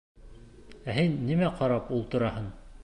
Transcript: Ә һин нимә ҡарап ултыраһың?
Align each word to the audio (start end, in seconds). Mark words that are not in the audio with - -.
Ә 0.93 0.97
һин 0.97 1.21
нимә 1.29 1.53
ҡарап 1.61 1.95
ултыраһың? 1.99 2.51